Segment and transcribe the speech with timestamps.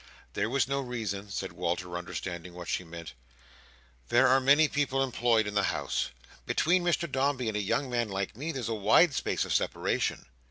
[0.33, 3.13] "There was no reason," said Walter, understanding what she meant.
[4.09, 6.09] "There are many people employed in the House.
[6.47, 10.25] Between Mr Dombey and a young man like me, there's a wide space of separation.